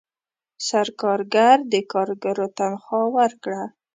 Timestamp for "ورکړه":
3.17-3.63